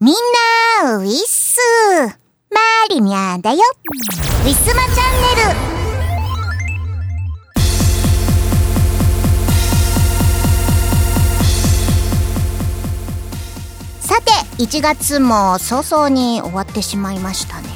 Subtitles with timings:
[0.00, 0.14] みん
[0.84, 1.58] な、ウィッス
[2.50, 3.58] マリミャだよ
[4.44, 5.58] ウィスマチャンネル
[14.00, 14.30] さて、
[14.62, 17.66] 1月も早々に終わってしまいましたね。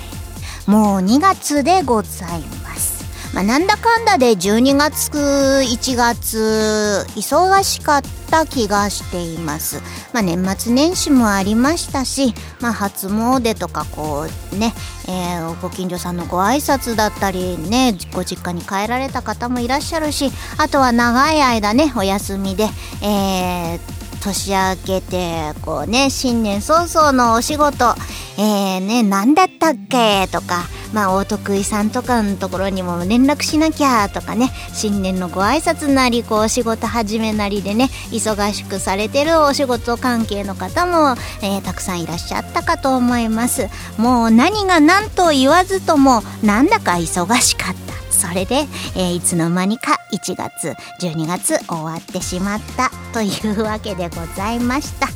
[0.68, 3.04] もう2月でございます。
[3.34, 9.82] まあ、なんだかんだで12月、1月、忙しかったた気がしています。
[10.14, 14.72] まあ、年末年始もありましたし、まあ、初詣とかこうね、
[15.06, 22.70] えー、ご近所さんのご挨拶だったりね、ご実家に帰られた方もいらっしゃるし、あとは長い間ね、お休みで、
[23.02, 23.80] えー、
[24.22, 27.94] 年明けて、こうね、新年早々のお仕事、
[28.38, 43.68] えーね、何だったっけとか、まあ、大得意さんとかのところにも連絡しなきゃとかね、新年のご挨拶なり、こう、仕事始めなりでね、忙しくされてるお仕事関係の方も、えー、たくさんいらっしゃったかと思います。
[43.96, 47.92] もう何が何と言わずとも、なんだか忙しかった。
[48.12, 55.08] それで、えー、いつの間にか1月12月終わってしまったというわけでございました、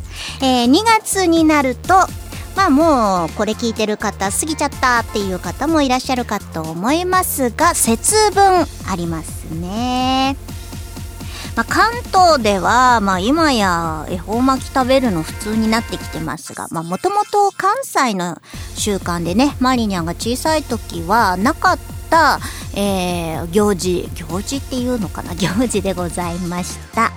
[0.45, 1.95] えー、2月になると
[2.57, 10.37] まあもうこれ聞いてる方過ぎちゃったっていう方もいらっしゃるかと思いますが節分ありますね
[11.57, 18.37] まあ、関東では、まあ、今や恵方巻き食べるの普通になってきてますが、まあ、もともと関西の
[18.75, 21.79] 習慣でね、マリニャンが小さい時はなかっ
[22.11, 22.41] た、
[22.75, 27.11] えー、行事、行事っていうのかな行事でございました。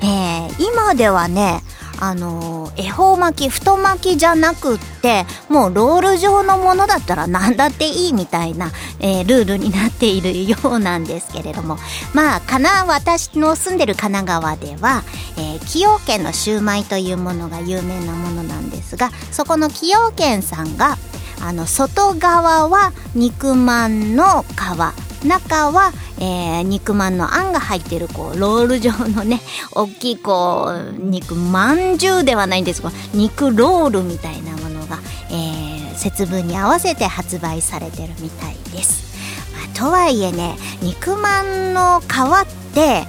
[0.00, 1.60] えー、今ではね、
[2.04, 11.78] あの、恵方巻き、太巻きじゃなくって、もうロール状のものだったら何だっていいみたいな、えー、ルールになっているようなんですけれども、
[12.12, 15.04] まあ、かな、私の住んでる神奈川では、
[15.38, 20.98] え、崎陽軒のシューマイというものが有名なものなんですが、そこの崎陽軒さんが、
[21.40, 29.40] あの、外側は肉まんの皮、中は、えー、肉まんのあんが入ってるこうロール状のね
[29.72, 34.98] 大きいこう肉まんじゅうではないんですが肉ロールみたいなものが、
[35.30, 39.04] えー、節分に合わせて発売されてるみたいです、
[39.52, 43.06] まあ、とはいえね肉まんの皮って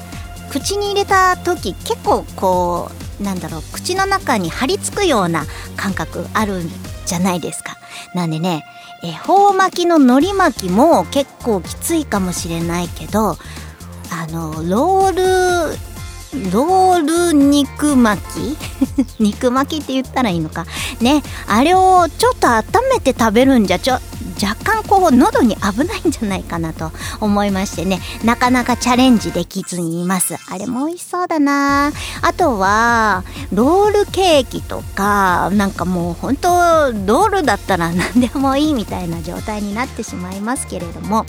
[0.51, 6.71] 口に入れた時結構こうなんだろう口の中に張り付くような感覚あるん
[7.05, 7.77] じゃないですか。
[8.13, 8.65] なんでね
[9.03, 13.37] 恵方巻きの海苔巻きも結構きついかもしれないけどあ
[14.29, 15.92] のロール
[16.51, 18.57] ロール肉巻き？
[19.19, 20.65] 肉巻きって言ったらいいのか。
[21.01, 22.63] ねあれをちょっと温
[22.93, 23.99] めて食べるんじゃちょ
[24.41, 26.91] 若干こう喉に危ないんじゃないかなと
[27.21, 28.01] 思いましてね。
[28.23, 30.35] なかなかチャレンジできずにいます。
[30.49, 31.91] あれも美味しそうだな。
[32.21, 41.25] あとはロールケーキとかなんかもう本当ロールだったら何でもいいみたいな状態になってしまいますけれども。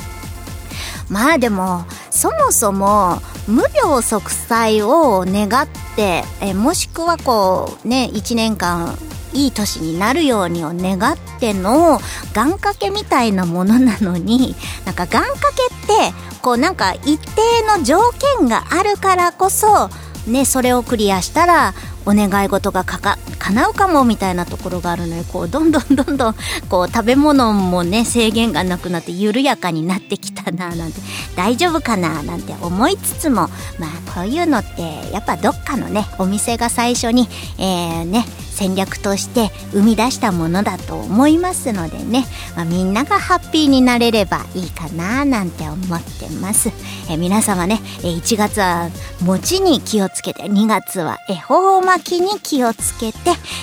[1.08, 8.96] まあでもそもそも無病息災を願ってえもしくはこうね1年間
[9.34, 11.98] いい年になるようにを願っての
[12.32, 14.54] 願掛けみたいなものなのに
[14.86, 17.98] なんか願掛けってこうなんか一定の条
[18.38, 19.90] 件があるからこそ
[20.26, 21.74] ねそれをクリアしたら
[22.06, 26.34] お願い事がかか叶うかもみたいなところがあるのでこう どんどんどんどん
[26.68, 31.00] こう食べ物もね制限がなくなって緩やかになってきたななんて。
[31.36, 33.48] 大丈夫かななんて思いつつも
[33.78, 37.28] まあこういうのってやっぱどっかのねお店が最初に、
[37.58, 42.24] えー、ね戦略として生み出したものだと思いますのでね、
[42.56, 46.70] まあ、みんながハッピーになれればいいかななんて思ってます。
[47.10, 48.90] え皆様ね、1月は
[49.22, 53.18] 餅に気をつけて、2月は恵方巻きに気をつけて、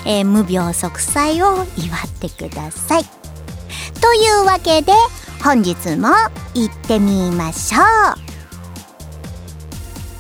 [0.05, 3.03] えー、無病息災を祝ってください。
[4.01, 4.91] というわけで、
[5.43, 6.09] 本日も
[6.53, 7.79] 行ってみましょ
[8.27, 8.31] う。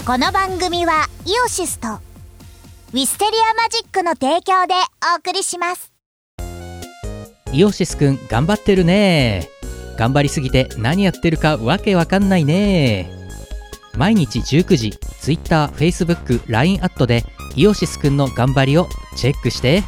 [0.05, 2.10] この番組はイオシスと
[2.91, 4.73] ウィステリアマジックの提供で
[5.13, 5.93] お送りします。
[7.53, 9.47] イオシスくん頑張ってるね。
[9.97, 13.09] 頑張りすぎて何やってるかわけわかんないね。
[13.95, 14.91] 毎日19時
[15.21, 17.23] Twitter、Facebook、LINE アットで
[17.55, 19.83] イオシスくんの頑張りをチェックして。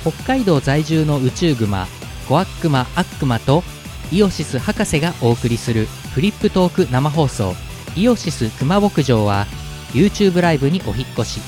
[0.00, 1.88] 北海道在住の宇宙グマ
[2.26, 3.62] コアックマ・アックマと
[4.10, 5.84] イオシス博士がお送りする
[6.14, 7.52] フリップトーク生放送。
[7.96, 9.46] イオシス熊牧場は
[9.92, 11.40] YouTube ライブにお引越し。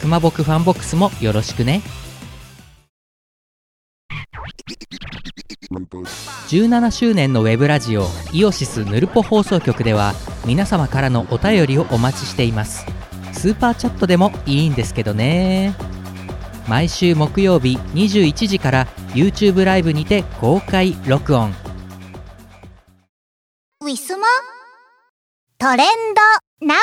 [0.00, 1.82] 熊僕ファンボックスもよろしくね。
[6.48, 10.14] 17周年のウェブラジオイオシスぬるぽ放送局では
[10.46, 12.86] 皆様からのお便りをお待ちしています。
[13.32, 15.74] スーパーチャットでもいいんですけどね。
[16.66, 21.54] 毎週木曜日21時から YouTube ライブにて公開録音。
[23.82, 24.26] ウィスマ
[25.58, 25.86] トレン
[26.60, 26.78] ドナウ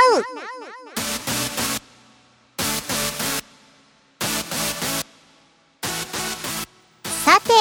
[7.45, 7.51] て、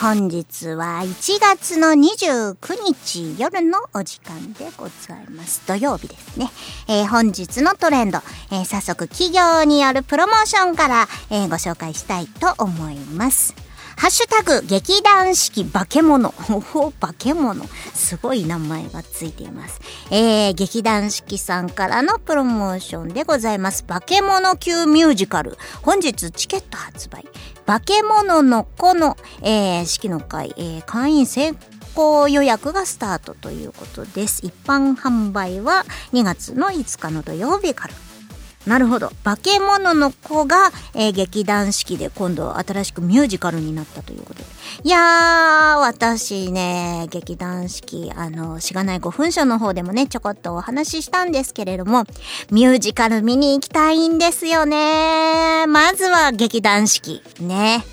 [0.00, 5.64] 本日は1月の29日夜のお時間でございます。
[5.66, 6.50] 土曜日ですね。
[6.88, 8.18] えー本日のトレンド、
[8.50, 13.67] えー早速企業によるプロモーションから、えーご紹介したいと思います。
[13.98, 16.28] ハッシュタグ、劇団四季化け物。
[16.28, 17.66] ほほ、化け物。
[17.92, 19.80] すごい名前がついています。
[20.12, 23.82] えー、劇団四季さんからのプロモーションでございます。
[23.82, 25.58] 化け物級ミュージカル。
[25.82, 27.24] 本日チケット発売。
[27.66, 31.56] 化け物の子の、えー、式の会、えー、会員先
[31.96, 34.46] 行予約がスタートということです。
[34.46, 38.07] 一般販売は2月の5日の土曜日から。
[38.66, 39.10] なるほど。
[39.24, 44.44] 化け物の子が、えー劇団四季で今度新しくミュージカルになったということで。
[44.84, 52.04] いやー、私ね、劇団四季、あの、しがない5分書の方でもね、ちょこっとお話ししたんですけれども、
[52.50, 55.66] ミュージカル見に行きたいんですよね。
[55.66, 57.22] まずは劇団四季。
[57.40, 57.84] ね。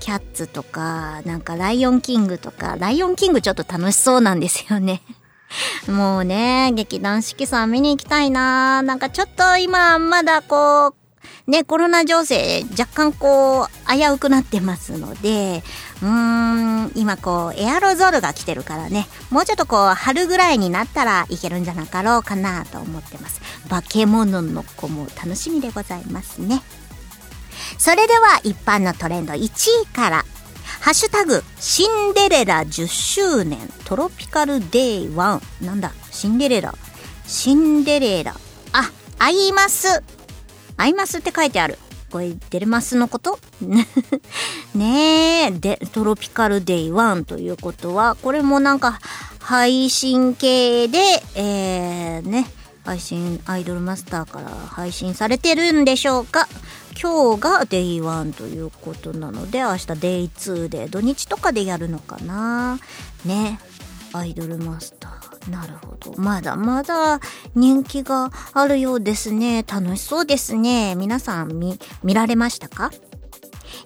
[0.00, 5.02] キャッツとか、なんかライオンキングとか、ライオンキングちょっと楽しそうなんですよね。
[5.88, 15.62] もうね、劇団四季さん見に行きたいななんかちょっと今まだこう、ね、コロナ情勢若干こう危うくなってますので、
[16.02, 23.40] うーん、今こうエアロゾルが来てるからね、もうちょっとこう春ぐらいになったらいけるんじゃなかろうかなと思ってます。
[23.68, 26.62] 化け物の子も楽しみでございますね。
[27.78, 29.46] それでは一般のトレンド1
[29.82, 30.24] 位から。
[30.80, 35.64] ハッシュタグ、シンデレラ10周年トロピカルデイ1。
[35.64, 36.74] なんだ、シンデレラ。
[37.26, 38.34] シンデレラ。
[38.72, 40.02] あ、アイマス。
[40.76, 41.78] アイマスって書いてある。
[42.10, 43.38] これ、デレマスのこと？
[44.74, 49.00] ねえ、で、トロピカルデイ1ということは、これもなんか、
[49.40, 50.98] 配信系で、
[51.34, 52.46] えー、ね、
[52.86, 56.48] 配信、アイドルマスターから配信されてるんでしょうか？
[56.98, 62.78] 今日がデイ1ということなので、明日デイ2で土日とかでやるのかな？
[63.24, 63.58] ね。
[64.12, 65.50] アイドルマスター。
[65.50, 66.14] なるほど。
[66.16, 67.20] まだまだ
[67.54, 69.64] 人気があるようですね。
[69.66, 70.94] 楽しそうですね。
[70.94, 72.92] 皆さん見、見られましたか？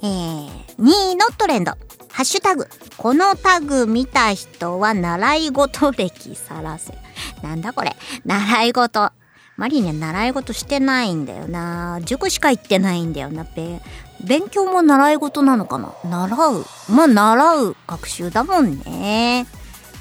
[0.02, 0.48] えー、
[0.78, 1.72] 2位のトレンド。
[2.12, 2.68] ハッシュタグ。
[2.98, 6.99] このタグ見た人は習い事歴さらせ。
[7.42, 7.96] なんだこれ。
[8.24, 9.12] 習い事。
[9.56, 12.00] マリーね、習い事してないんだよな。
[12.04, 13.44] 塾しか行ってないんだよな。
[13.44, 13.80] べ
[14.24, 16.64] 勉強も習い事なのかな習う。
[16.88, 19.46] まあ、習う学習だもんね。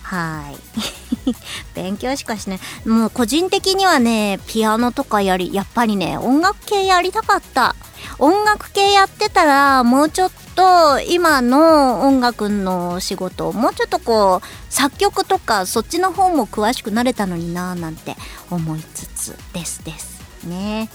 [0.01, 1.36] はい。
[1.75, 2.60] 勉強しかしない。
[2.88, 7.75] もう個人的にはね、ピアノとかやり、やっぱりね、音楽系やりたかった。
[8.18, 18.15] 音楽系やってたら、もうちょっと今の音楽の仕事もうちょっとこう、作曲とかそっちの方も詳しくなれたのになぁなんて
[18.51, 20.19] 思いつつですです。
[20.45, 20.89] ね。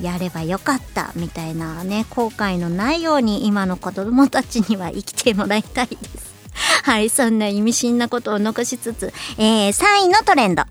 [0.00, 6.34] やればよかったみたいなね、後悔のないように今の子供たちには生きてもらいたいです。
[6.82, 10.64] はい、そんな意味深なことを残しつつ、えー、3位のトレンド。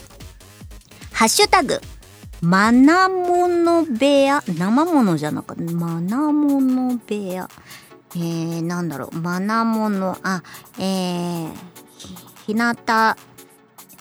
[1.13, 1.79] ハッシュタグ、
[2.41, 4.43] マナモノ部屋。
[4.45, 5.71] 生ものじゃなかった。
[5.71, 7.49] マナモノ部屋。
[8.15, 9.15] えー、なんだろう。
[9.15, 10.43] マナモノ、あ、
[10.77, 11.51] えー、
[12.45, 13.17] ひ、なた、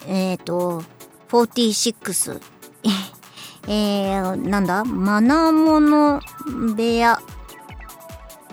[0.07, 0.83] えっ、ー、と、
[1.29, 2.41] 46。
[3.67, 4.83] えー、なんだ？
[4.83, 7.19] マナモノ部屋。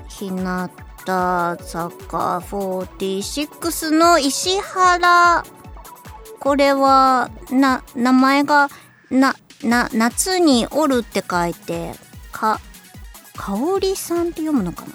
[0.08, 0.70] ひな
[1.04, 5.44] た坂46の石原。
[6.38, 8.70] これは、な、名前が、
[9.10, 11.94] な、な、夏におるって書いて、
[12.32, 12.60] か、
[13.36, 14.92] かおりさんって読むのかな？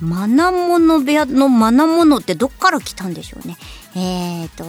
[0.00, 3.56] マナモノ部屋のマナモノってどっから来たんでしょうね。
[3.96, 4.64] えーと、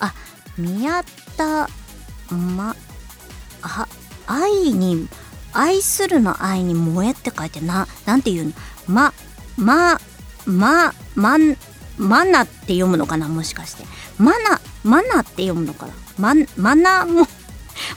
[0.00, 0.14] あ、
[0.56, 1.04] 宮
[1.36, 1.68] 田、
[2.34, 2.74] ま、
[3.62, 3.86] あ、
[4.26, 5.08] 愛に、
[5.52, 8.52] 愛するの愛に燃えって書いてな、なんて言うの？
[8.86, 9.12] ま、
[9.56, 10.00] ま、
[10.46, 11.38] ま、ま、
[11.98, 13.28] マナって読むのかな？
[13.28, 13.84] もしかして。
[14.16, 15.92] マナ、マナって読むのかな？
[16.18, 17.26] ま、マナも、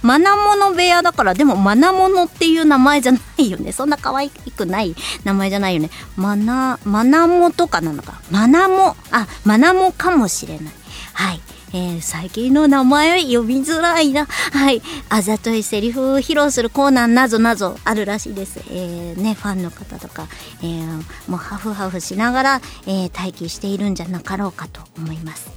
[0.01, 3.71] マナモノ部屋だから、でもマナモノっていう名前じゃないよね。
[3.71, 5.89] そんな可愛くない名前じゃないよね。
[6.15, 8.21] マナ、マナモとかなのか。
[8.31, 10.73] マナモ、あ、マナモかもしれない。
[11.13, 11.41] はい。
[11.75, 14.27] えー、最近の名前呼びづらいな。
[14.27, 14.81] はい。
[15.09, 18.59] あざといセリフを披露するコーナーなぞなぞあるらしいです。
[18.69, 20.27] えー、ね、ファンの方とか、
[20.61, 20.87] えー、
[21.27, 25.51] もうハフハフしながら、えー、待機しているんじゃなかろうかと思います。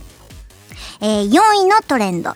[1.02, 2.35] えー、4位のトレンド。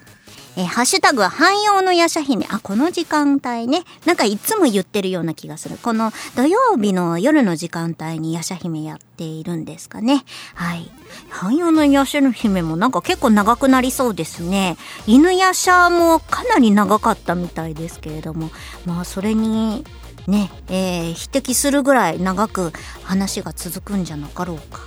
[0.57, 2.47] えー、ハッシュタグは汎用のヤシャ姫。
[2.51, 3.85] あ、この時間帯ね。
[4.05, 5.79] なんかいつも言ってるような気がする。
[5.79, 10.25] この土曜日の夜の時間帯にヤシャ姫やっているんですかね。
[10.55, 10.91] はい。
[11.29, 14.77] 汎用のヤシャ姫もなんか結構長くなりそうですね。
[15.07, 18.51] 犬ヤシャもかなり長かったみたいですけれども。
[18.87, 19.85] まあそれに
[20.27, 24.81] ね、えー、匹敵するぐらい長く話が続くんじゃなかろうか。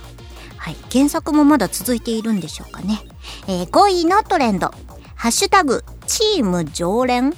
[0.58, 0.76] はい。
[0.90, 3.00] 原作もまだ続いているんでしょうかね。
[3.48, 4.72] えー、5位のトレンド。
[5.14, 7.34] ハッシュタグ、チーム常連なんだ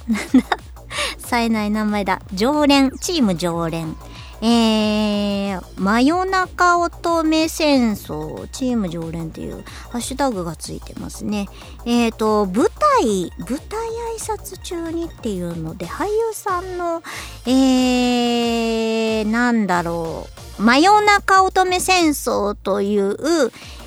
[1.18, 2.20] 冴えない名前だ。
[2.34, 3.96] 常連、チーム常連。
[4.42, 11.48] えー、真夜中乙女戦争、チーム常連っていうハッシュタグがついてますね。
[11.86, 12.66] えっ、ー、と、舞
[13.00, 17.02] 台、舞台挨拶中にっていうので、俳優さんの、
[17.46, 20.26] えー、なんだろ
[20.58, 23.16] う、真夜中乙女戦争という、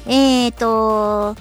[0.07, 1.35] えっ、ー、と、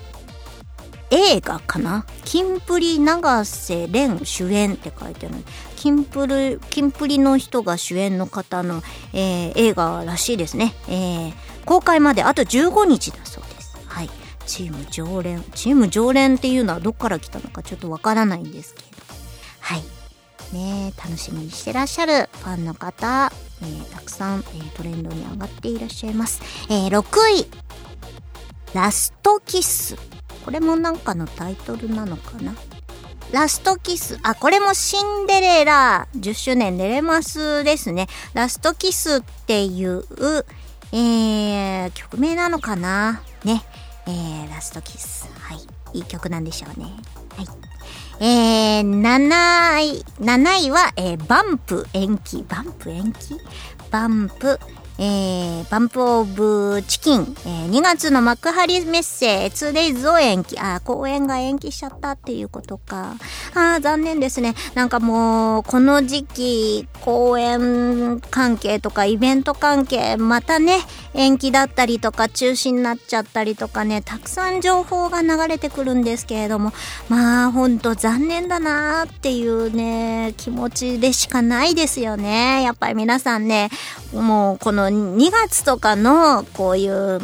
[1.10, 2.04] 映画かな？
[2.24, 5.36] キンプリ永瀬廉主演って書いてある。
[5.76, 10.74] キンプリ、キンプリの人が主演の方の、えー、映画らしいですね。
[10.88, 11.32] えー、
[11.64, 13.76] 公開まであと15日だそうです。
[13.86, 14.10] はい。
[14.46, 15.42] チーム常連。
[15.54, 18.88] チーム常連っていうのはどっから来たのかちょっとわからないんですけど。
[19.60, 19.82] はい。
[20.52, 26.40] ね楽しみにしてらっしゃるファンの方、えー、たくさん、えー、トレンドに上がっていらっしゃいます。
[26.70, 27.46] えー、6位。
[28.74, 30.17] ラストキス。
[30.48, 32.54] これもなんかのタイトルなのかな？
[33.32, 34.18] ラストキス。
[34.22, 38.06] あ、これもシンデレラ10周年レレマスですね。
[38.32, 40.04] ラストキスっていう、
[40.90, 43.20] えー、曲名なのかな？
[43.44, 43.62] ね。
[44.06, 45.28] えー、ラストキス。
[45.38, 45.58] はい。
[45.92, 46.86] いい曲なんでしょうね。
[47.36, 47.46] はい。
[48.24, 52.42] えー、7位、7位は、えー、バンプ延期。
[52.48, 53.38] バンプ延期？
[53.90, 54.58] バンプ、
[55.00, 60.58] えー、バンプオブチキン、えー、2月の幕張メッセ 2days を延期。
[60.58, 63.14] あ、公演が延期しちゃったっていうことか。
[63.54, 64.54] あ残念ですね。
[64.74, 70.78] なんかもう、この時期、公演関係とかイベント関係、またね、
[71.14, 76.72] 延期だったりとか中止になっちゃったりとかね、たくさん情報が流れてくるんですけれども、
[77.08, 82.62] まあ、ほんと残念だなーっていうね、気持ちでしかないですよね。
[82.62, 83.70] やっぱり皆さんね、
[84.12, 87.20] もうこの2月とかのこういう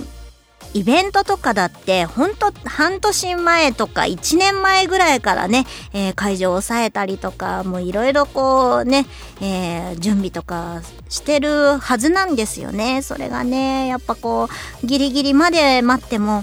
[0.74, 9.06] イベントとかだってほんと半年前とか1年前ぐらいからね、えー、会場を抑えたりとかもういろいろこうね、
[9.40, 13.02] えー、準備とかしてるはずなんですよね。
[13.02, 14.48] それがねやっぱこ
[14.82, 16.42] うギリギリまで待っても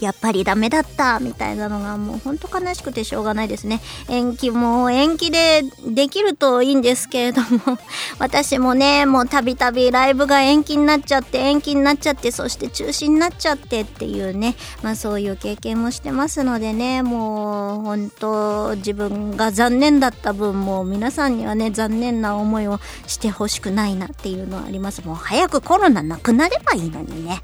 [0.00, 3.80] やっぱりダメだったみたいなのがもうほんと悲しくてしょうがないですね。
[4.08, 7.78] 延期も延期でできるといいんですけれども
[8.18, 25.02] 私もね、もうたびたびライブが延期になっちゃって延期になっちゃってそして中止になっちゃってっていうね、まあそういう経験もしてますのでね、もう本当自分が残念だった分も皆さんにはね、残念な思いをしてほしくないなっていうのはあります。
[25.04, 27.40] もう早くコロナなくなればいいのにね。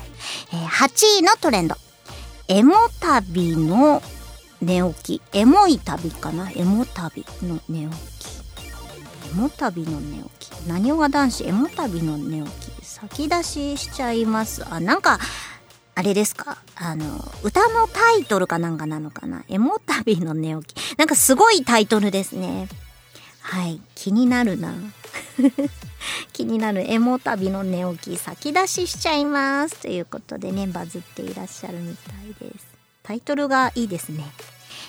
[0.52, 1.85] えー、8位のトレンド。
[2.48, 4.00] エモ旅の
[4.62, 5.22] 寝起き。
[5.32, 6.50] エモい旅かな？
[6.52, 7.90] エモ旅の寝起き。
[9.32, 10.52] エモ旅の寝起き。
[10.68, 11.44] 何をが男子？
[11.44, 12.84] エモ旅の寝起き。
[12.84, 14.64] 先出ししちゃいます。
[14.70, 15.18] あ、なんか、
[15.96, 16.58] あれですか？
[16.76, 17.04] あの、
[17.42, 19.42] 歌のタイトルかなんかなのかな？
[19.48, 20.98] エモ旅の寝起き。
[20.98, 22.68] なんかすごいタイトルですね。
[23.48, 23.80] はい。
[23.94, 24.74] 気になるな。
[26.32, 29.76] 気になるエモ旅の寝起き先出ししちゃいます。
[29.76, 32.10] ということでねバズっていらっしゃるみた
[32.44, 32.66] いです。
[33.04, 34.24] タイトルがいいですね、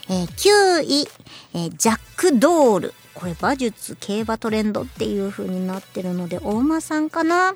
[0.10, 1.08] えー、9位、
[1.54, 2.94] えー、ジャックドール。
[3.14, 7.54] これ馬術競馬トレンドっていう風になってるので大間さんかな？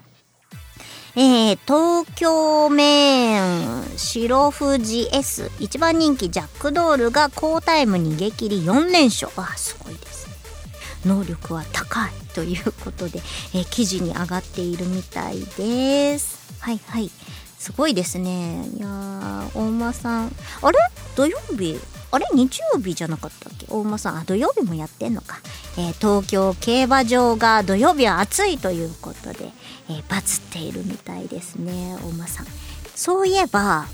[1.16, 9.32] えー、東京メーン白富士 S 一番人気ジャックドールが好タイム逃げ切り4連勝。
[9.36, 10.11] あすごいです。
[11.06, 13.22] 能力は高いということで、
[13.54, 16.40] え、記事に上がっているみたいです。
[16.60, 17.10] はいはい。
[17.58, 18.66] すごいですね。
[18.76, 20.36] いやー、大間さん。
[20.62, 20.80] あれ？
[21.16, 21.80] 土曜日？
[22.12, 22.26] あれ？
[22.34, 23.68] 日曜日じゃなかったっけ？
[23.70, 24.18] 大間さん。
[24.18, 25.40] あ、土曜日もやってんのか。
[25.78, 29.52] えー、東京競馬場が土曜日は暑いということで、
[29.90, 31.98] えー、バズっているみたいですね。
[32.04, 32.48] 大間さん。
[32.96, 33.86] そういえば、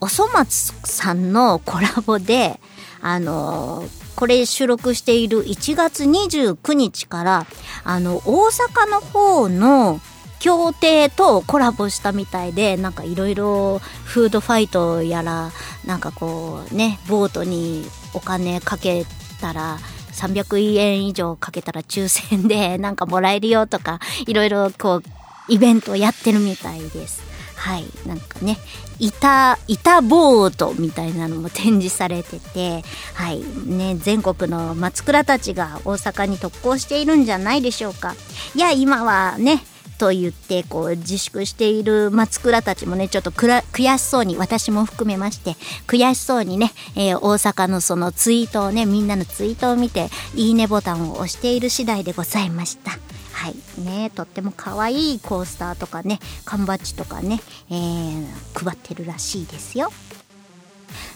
[0.00, 2.60] おそ松さんのコラボで、
[3.02, 7.46] あの、これ収録している1月29日から、
[7.84, 10.00] あの、大阪の方の
[10.38, 15.50] 協定とコラボしたみたいで、なんかいろいろフードファイトやら、
[15.84, 19.04] なんかこうね、ボートにお金かけ
[19.40, 19.78] たら、
[20.12, 25.02] 300円以上かけたら抽選でなんかもらえるよとか、いろいろこう、
[25.48, 27.31] イベントやってるみたいです。
[27.62, 27.84] はい。
[28.06, 28.58] なんかね
[28.98, 32.82] 板板ボートみたいなのも展示されてて
[33.14, 33.40] はい。
[33.66, 38.16] ね全国の松倉たちが大阪に特攻しているんじゃないでしょうか。
[38.56, 39.62] いや今はね
[39.98, 45.52] と言ってこう自粛している松倉たちもねちょっとく悔しそうに私も含めまして
[45.86, 52.98] 悔しそうにね、えー大阪のそのツイートをねみんなのツイートを見ていいねボタンを押している次第でございました。
[53.42, 53.56] はい。
[53.80, 59.90] ねとっても可愛いコースターとかね缶バッジとかね、えー配ってるらしいですよ。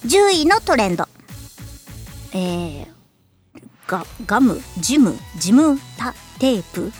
[0.04, 1.06] 10位のトレンド。
[2.33, 2.87] えー
[3.87, 4.61] ガガム？
[4.78, 5.16] ジム？
[5.38, 6.90] ジムタテープ？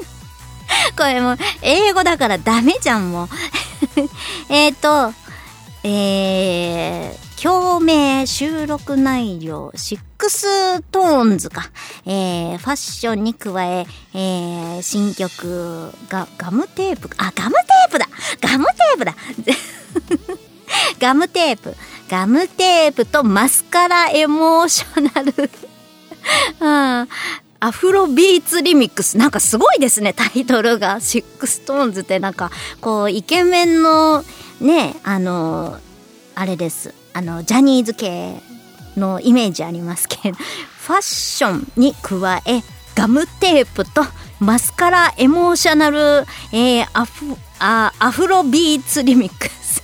[0.96, 3.28] これも英語だからダメじゃんもう。
[4.48, 5.12] えっと
[5.82, 11.70] えー、共鳴収録内容シックストーンズか、
[12.06, 18.06] えー、ファッションに加ええー、新曲がガムテープあガムテープだ。
[18.40, 19.14] ガムテープだ。
[20.98, 21.74] ガムテープ。
[22.08, 25.50] ガムテープとマスカラエモーショナル。
[26.60, 27.08] うん。
[27.58, 29.18] アフロビーツリミックス。
[29.18, 31.00] なんかすごいですね、タイトルが。
[31.00, 32.50] シックストーンズってなんか、
[32.80, 34.24] こう、イケメンの、
[34.60, 35.78] ね、あの、
[36.34, 36.94] あれです。
[37.16, 38.42] あの、ジャニーズ系
[38.94, 40.36] のイメージありますけど、
[40.86, 42.62] ファッションに加え、
[42.94, 44.04] ガムテープと
[44.38, 49.82] マスカラエモーショナル、えーアフあアフロビーツリミックス。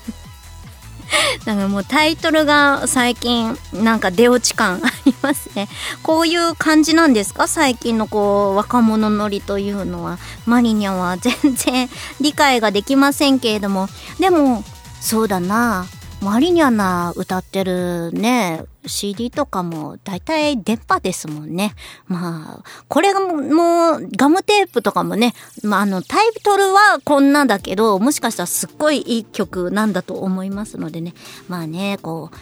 [1.46, 5.68] なんかもうタイトルが最近なんか出落ち感ありますね。
[6.02, 7.48] こういう感じなんですか？
[7.48, 10.18] 最近のこう若者乗りというのは。
[10.44, 11.88] マリニャは全然
[12.20, 13.88] 理解ができませんけれども。
[14.20, 14.64] でも、
[15.00, 15.86] そうだな。
[16.22, 21.74] マリニャな歌ってるね、CD とかも大体電波ですもんね。
[22.06, 31.12] まあ、これがもう、ガムテープとかもね、まああのタイトルはこんなだけど、もしかしたらすっごいいい曲なんだと思いますのでね。
[31.48, 32.36] まあね、こう、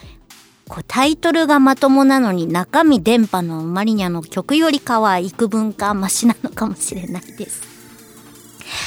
[0.69, 7.70] こうタイトルがまともなのに中身電波のマリニャの曲よりかは幾分かマシなのかもしれないです。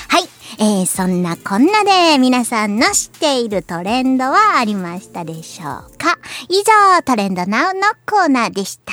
[0.09, 0.29] はい。
[0.59, 6.17] えー、そんなこんなで皆さんの知っているトレンドはありましたでしょうか？
[6.49, 8.93] 以上、トレンドナウのコーナーでした。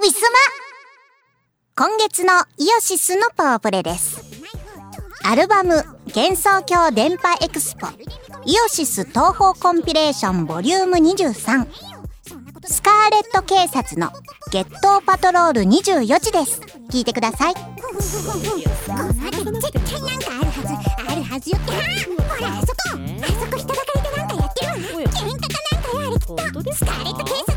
[0.00, 0.20] ウィス
[1.76, 4.22] マ今月のイオシスのパワープレです。
[5.24, 5.82] アルバム
[6.14, 7.86] 幻想郷電波エクスポ
[8.44, 11.66] イオシス東方コンピレーションボリューム23
[12.66, 14.10] スカーレット警察の
[14.52, 16.60] ゲットパトロール24時です。
[16.90, 17.73] 聞いてください。
[17.94, 20.18] この辺り絶対なん。
[20.18, 20.68] かあるはず
[21.06, 24.28] あるはずよほらあそこあそこ人だかりでなん。
[24.28, 25.82] かやってるわ喧嘩かなん。
[25.82, 27.53] かやあれきっとスカーレット警察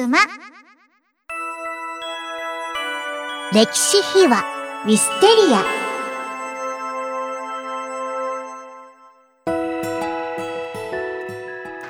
[0.00, 0.18] スマ
[3.52, 4.42] 歴史秘話
[4.86, 5.62] ウィステリア。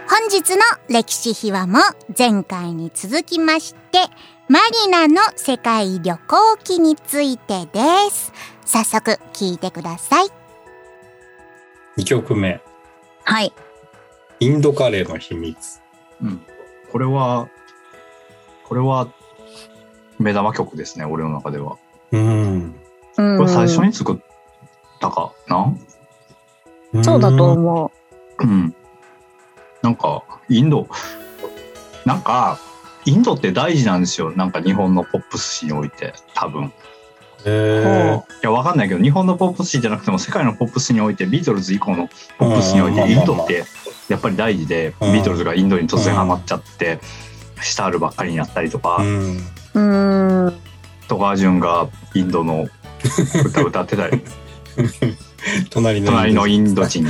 [0.08, 1.78] 本日の歴史秘話も
[2.18, 4.00] 前回に続きまして
[4.48, 8.32] マリナの世界旅行記についてです。
[8.64, 10.26] 早速聞いてください。
[11.96, 12.60] 2曲目。
[13.22, 13.52] はい。
[14.40, 15.80] インドカレーの秘密。
[16.20, 16.40] うん。
[16.90, 17.48] これは、
[18.70, 19.08] これは
[20.20, 21.76] 目玉曲ですね、俺の中では。
[22.12, 22.72] うん。
[23.16, 24.16] これ最初に作っ
[25.00, 25.74] たかな、
[27.02, 27.92] そうだと思
[28.38, 28.46] う。
[28.46, 28.72] うん。
[29.82, 30.86] なんか、インド、
[32.04, 32.60] なんか、
[33.06, 34.30] インドって大事なんですよ。
[34.36, 36.72] なんか日本のポップス史において、多分。
[37.44, 37.48] い
[38.42, 43.64] や、わかんないけど、日本のポップスじゃなくても、世界のポップスにおいて、ビートルズ以降のポップスにおいて、インドって
[44.08, 47.00] やっぱり大事で、ビートルズがインドに突然ハマっちゃって、
[47.62, 48.98] シタールばっかりになったりとか、
[49.74, 50.52] うん、
[51.08, 52.68] 戸川潤がインドの
[53.44, 54.22] 歌歌ってたり。
[55.70, 57.06] 隣のインド人。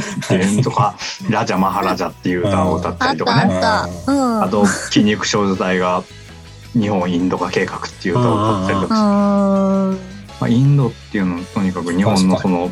[0.62, 0.94] とか
[1.28, 3.60] 「ラジャ・マハラジャ」っていう歌を歌ったりとかね。
[3.62, 6.02] ああ、あと筋肉少女隊が
[6.72, 9.96] 「日本インド化計画」っていう歌を歌ったりとか、ま
[10.42, 12.70] あ、インドっていうのはとにかく日本のその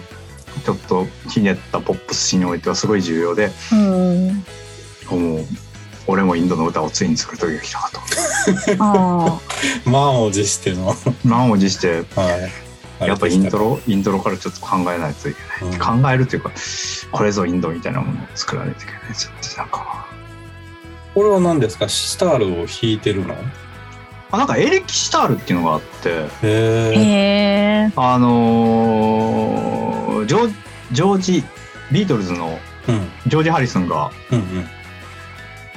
[0.64, 4.44] ちょっとひねったポップスにおいてはすごい重要で、うん、
[5.10, 5.46] もう。
[6.10, 8.00] 俺もインドの歌をついに作る時が来たかと。
[9.88, 10.96] 満を持しての。
[11.22, 12.48] 満を持して、は
[13.02, 16.50] い、やっぱイントロイントロからちょっと考えないといけない、うん、考えるというか
[17.12, 20.06] これぞインドみたいなものを作らないといけないちょっとなんか。
[21.14, 21.86] これは何ですか？
[21.88, 23.34] シタールを弾いてるの？
[24.30, 31.44] あなんかエレキシタールっていうのがあってへえあのー、ジョージ
[31.90, 32.58] ビートルズの
[33.26, 34.68] ジョージ・ハリソンが、うんうんうん。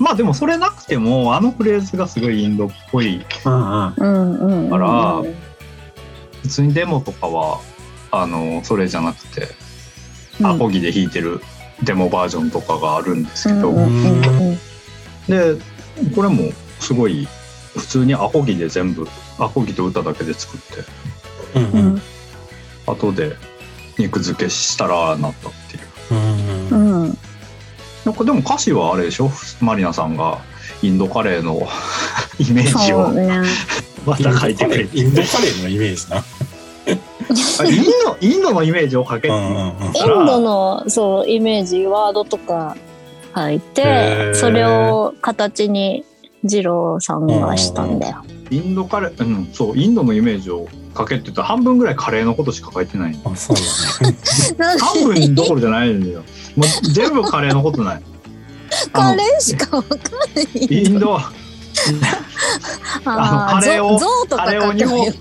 [0.00, 3.94] まあでもそれなくても、あのフレーズがすごいインドっぽいうんうん。
[3.96, 4.70] うんうんうん。
[4.70, 5.22] から
[6.42, 7.60] 普通にデモとかは
[8.10, 9.46] あのそれじゃなくて、
[10.40, 10.46] うん。
[10.46, 11.40] アコギで弾いてる
[11.82, 14.58] デモバージョンとかがあるんですけど、うんうんうん
[15.28, 15.58] うん。
[15.58, 15.64] で
[16.16, 17.28] これもすごい
[17.76, 19.06] 普通にアコギで全部
[19.38, 21.94] アコギと歌だけで作ってうんううん。
[21.96, 22.02] ん
[22.86, 23.36] 後で
[23.98, 25.50] 肉付けしたらなった
[28.10, 29.30] なんかでも歌詞はあれでしょ？
[29.60, 30.38] マリナさんが
[30.82, 31.62] インドカレーの
[32.40, 33.28] イメージをね。
[34.04, 36.16] また書いてくれてインドカレーのイメージな。
[36.16, 39.96] あインドインドのイメージを書けってうんうんうん。
[39.96, 42.76] インドのそうイメージワードとか
[43.36, 46.04] 書いへてーそれを形に
[46.42, 48.24] 二郎さんがしたんだよ。
[48.50, 53.18] インドカレー、うん、そう、インドのイメージを書けって言半分ぐらいカレーのことしか書いてない。
[53.24, 54.78] あ、そうだね。
[54.78, 56.22] 半分どころじゃないんだよ。
[56.56, 58.02] もう全部カレーのことない。
[58.92, 59.98] カレーしかわかんな
[60.42, 60.66] い。
[60.66, 61.32] インド、あ
[63.54, 63.98] のカレーを
[64.28, 65.12] カレーを書けばいいよ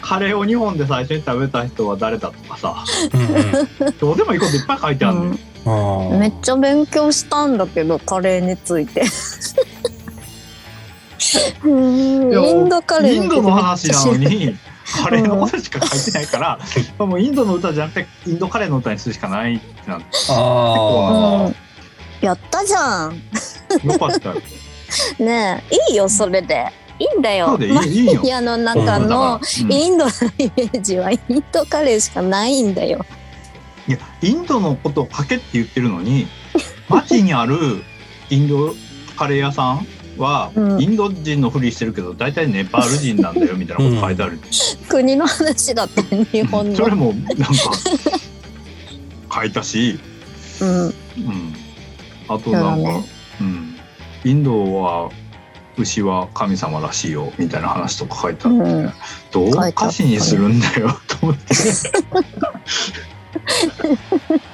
[0.00, 3.98] カレーを日本で最初に食べた人は誰だとかさ、うんうん。
[3.98, 5.34] どうでもいいこといっぱい書いてあるのよ。
[5.66, 6.18] ああ。
[6.18, 9.04] めっちゃ勉強したんだけどカレーについて。
[11.64, 14.56] インドカレーインドの話なのに、
[14.90, 16.58] カレーのことしか書いてないから、
[16.98, 21.54] もうインドの歌じゃなくて、インドカレーの歌にするしかないってなって、ゃあうん。
[22.20, 23.16] やったじゃん。
[23.84, 24.36] よかったよ。
[25.18, 26.66] ねえいいよそれで。
[26.98, 27.56] いいんだよ。
[27.58, 29.72] マニアの中のうん。
[29.72, 33.04] インドのイメージはインドカレーしかないんだよ。
[33.88, 36.28] いやインドのことを書けって言ってるのに
[36.88, 37.82] 街にある
[38.28, 38.74] インド
[39.16, 39.86] カレー屋さん
[40.18, 44.38] は、うんインド人のふりしてるけど大体ネパール人なんだよみたいなこと書いてある、
[44.88, 46.76] 国の話だって日本の。
[46.76, 47.46] それもなんか
[49.32, 49.98] 書いたし、
[50.60, 50.94] うんうん、
[52.28, 53.04] あとなんか、そうだね
[53.40, 53.76] うん、
[54.24, 55.10] インドは
[55.78, 58.92] 牛は神様らしいよみたいな話とか書いてあって、うん
[59.32, 61.54] どう歌詞にするんだよと思って。
[62.40, 62.52] あ。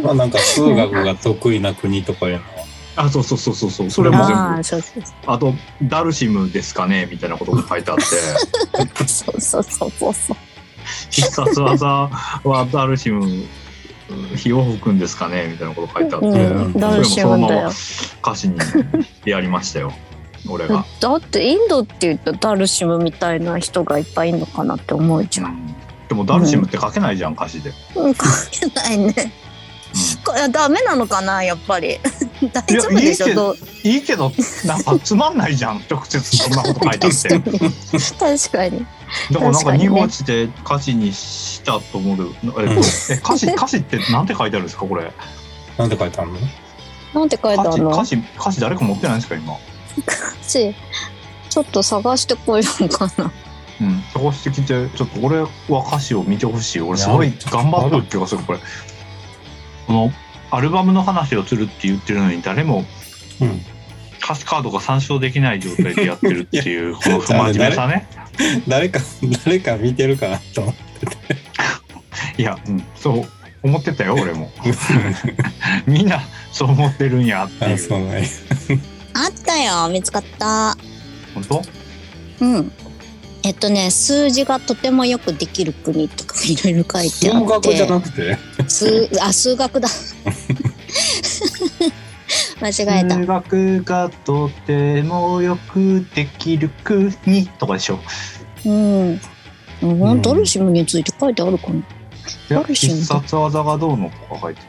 [0.03, 2.56] まあなんか数学が得意な国とかいうのは。
[2.97, 8.05] あそうそうそうそうそうそれも全部ああそうそうあと、ダルシムですかねみたいなことが書いてあって、
[9.07, 10.37] そうそうそうそうそう。
[11.11, 11.87] 必殺技
[12.45, 13.45] はダルシム、
[14.37, 17.71] 火を吹くんですかねみたいなこと書いてあって、うんそれもダルシそのままムだよ。
[18.23, 18.57] 歌詞に
[19.25, 19.93] やりましたよ、
[20.49, 20.85] 俺が。
[21.01, 25.47] だってインドって言ったらダルシムみたいな人がいっぱいいるのかなって思うじゃん。
[25.47, 25.77] うん
[26.09, 27.73] でもダルシムって書けないじゃん、歌詞で。
[27.97, 29.33] うん、書けないね。
[30.25, 31.99] これダメなのかなやっぱり。
[32.53, 34.31] 大丈夫でしいやいいいいけど、
[34.67, 37.29] なんかつまんないじゃん、 直接そんなこと書いてあって。
[37.31, 37.49] だ か
[38.19, 38.87] 確かに。
[39.31, 42.35] らなんか確かにね濁落ちて歌詞にしたと思う。
[42.45, 45.11] えっと、え歌詞、歌詞ってなんて書いてあるんですか、これ？
[45.79, 46.39] なんて書いてあるの？
[47.15, 47.91] なんて書いてあ歌詞、るの？
[47.93, 49.55] 歌詞、歌詞誰か持ってないんですか、今？
[50.47, 50.75] し
[51.49, 53.33] ちょっと探してこようかな。
[53.81, 56.81] うん、探してきて、ちょっと俺は歌詞を見てほしい。
[56.81, 58.59] 俺すごい頑張った気がする、これ。
[59.87, 60.13] この、
[60.51, 62.85] アルバムの話をするって言ってるのに誰も
[63.41, 63.61] うん。
[64.23, 68.09] 歌詞カードが参照できない状態でやってるっていうこの不真面目さね。
[68.67, 69.01] 誰か
[69.45, 73.29] 誰か見てるかなと思っていや、うん、そう
[73.63, 74.51] 思ってたよ俺も。
[75.87, 76.21] みんな
[76.51, 78.29] そう思ってるんやっていあうそうなんや。
[79.15, 80.77] あったよ見つかった。
[81.35, 81.63] 本当？
[82.41, 82.73] うん
[83.47, 88.37] えっとね数字がとてもよくできる国とかいろいろ書いてあ数学じゃってなくて？
[88.69, 89.89] 数あ数学だ。
[92.61, 92.73] 間違
[93.05, 93.15] えた。
[93.15, 98.01] 数学がとてもよくできる国とかでしょ。
[98.65, 99.13] うん。
[99.15, 100.23] ん。
[100.23, 101.85] ダルシムについて書いてあるかな。
[102.49, 104.67] ダルシム必殺技がどうのとか書いてる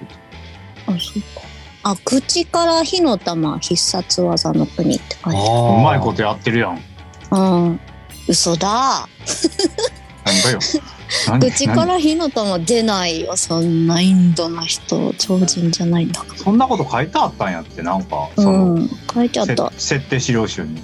[0.86, 1.42] あそうか。
[1.82, 6.76] あ口から火の玉必殺技の国って書いてあうまいことやってるやん。
[6.76, 6.82] る
[7.32, 7.80] うん
[8.28, 9.08] 嘘だ。
[10.26, 10.60] 何かよ。
[11.28, 20.82] 何口から火の玉出ないよそんなインドの人超人じゃないんだかそんなこと書いてあったんやってなんからうその、ん書いてあっせた設定資料集に。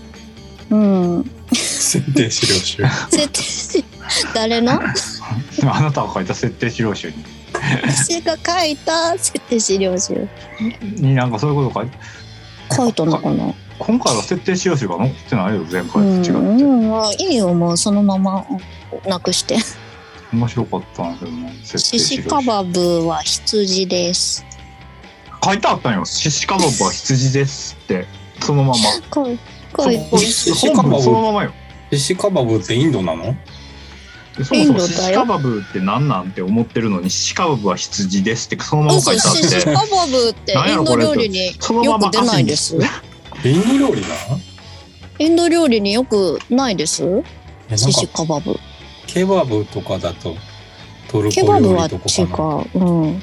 [0.70, 1.32] うん。
[1.52, 2.84] 設定資料集。
[3.12, 3.86] 設定
[4.34, 4.80] 誰の？
[4.82, 7.16] あなたが書いた設定資料集に。
[7.86, 10.28] 私が書いた設定資料集。
[10.96, 11.98] になんかそういうこと書いて
[12.72, 18.46] 書いたのかな今回は設定資料集が載ってないよ前回とう違って、ん、うんまあいいよもうそのまま
[19.08, 19.58] なくして
[20.32, 24.46] 面白かったんだけどな設シシカバブは羊です
[25.44, 28.06] 書いてあったんよシシカバブは羊ですって
[28.42, 28.76] そのまま
[29.14, 31.54] 書いてシシカバ本文そのブままよ
[31.92, 33.36] シシカバブってインドなの
[34.38, 34.88] でそもインドだよ。
[34.88, 41.54] そもシシカバブって何なんて思ってるのにシシカバブは羊ですってそのまま書嘘いてあっシシカてバブってインド料理によ
[42.00, 42.76] く出ないです。
[42.76, 44.40] インド料理なの？
[45.20, 47.24] インド料理によくないです？
[47.76, 48.56] シシかカバブ。
[49.08, 50.36] ケバブとかだと
[51.08, 52.82] トルコケバブは料理とかかな？
[52.82, 52.86] 違う。
[52.86, 53.22] うん。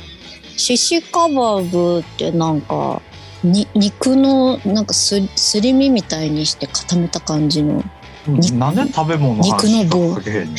[0.56, 3.00] シシカバブってなんか
[3.42, 7.86] に肉のなんかすすり身みたいにして固めた感じの肉
[8.26, 10.14] なんで食べ物のの棒。
[10.14, 10.56] かけへんの？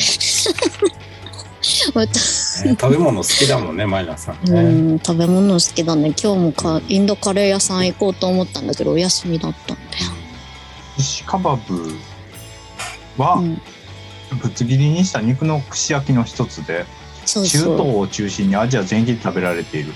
[1.94, 6.12] 私ね食べ物好きだもんねマイナさんうねん食べ物好きだね。
[6.20, 9.88] 今日もかインドカレー屋さん行こうと思ったんだけどお休みだったんだよ、
[10.96, 11.96] シシカバブ
[13.16, 13.60] はうん、
[14.38, 16.84] ぶつ切りにした肉の串焼きの一つで
[17.26, 17.76] 中そうそう。
[17.76, 19.92] 東を中心にアジア全域で食べられている。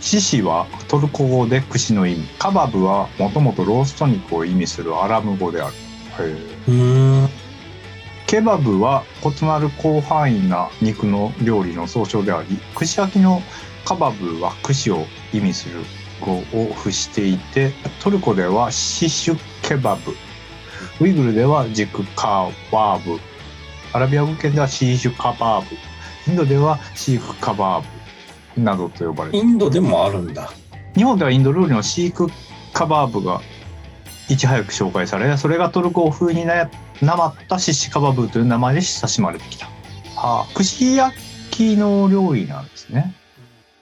[0.00, 2.28] シシはトルコ語で串の意味。
[2.38, 5.74] カバブはもともとロースト肉を意味するアラム語である
[6.20, 6.36] へー
[6.68, 7.28] うーん。
[8.26, 13.42] ケバブは異なる広範囲な肉の料理の総称であり串焼きの
[13.86, 15.80] カバブは串を意味する
[16.20, 20.14] 語を付していてトルコではシシュケバブ。
[21.00, 23.18] ウイグルではジクカワーブ。
[23.92, 25.76] アラビア語圏ではシーシュカバーブ。
[26.30, 27.84] インドではシークカバー
[28.56, 28.62] ブ。
[28.62, 30.50] などと呼ばれているインドでもあるんだ。
[30.94, 32.28] 日本ではインド料理のシーク
[32.72, 33.40] カバーブが
[34.28, 39.66] いち早く紹介されそれがトルコ風にななまったシシカバブという名前で親しまれてきた、
[40.16, 41.16] はあ、串焼
[41.50, 43.14] きの料理なんですね。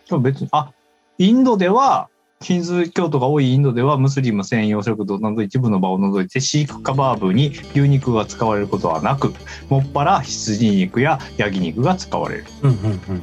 [0.08, 0.72] でも別にあ
[1.18, 2.08] インドでは
[2.42, 9.32] ヒンズー教徒が多いインドではムスリム専用食堂など一部の場を除いてシークカバーブに牛肉が使われることはなく
[9.68, 12.44] もっぱら羊肉やヤギ肉が使われる。
[12.62, 13.22] うんうんうん。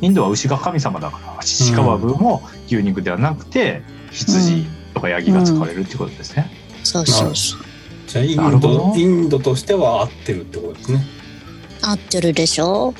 [0.00, 6.63] インドは牛が神様だからシシカバブも牛肉ではなくて羊とかヤギが使われるっていうことですね。
[6.84, 7.60] そうそうそう。
[8.06, 8.94] じゃあインドど。
[8.96, 11.04] インドとしては合ってるってことですね。
[11.82, 12.94] 合ってるでしょ？